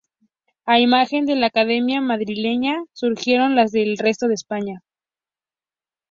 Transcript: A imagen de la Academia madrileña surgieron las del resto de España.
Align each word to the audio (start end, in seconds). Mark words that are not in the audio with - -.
A 0.65 0.79
imagen 0.79 1.27
de 1.27 1.35
la 1.35 1.45
Academia 1.45 2.01
madrileña 2.01 2.83
surgieron 2.91 3.55
las 3.55 3.71
del 3.71 3.99
resto 3.99 4.27
de 4.27 4.33
España. 4.33 4.81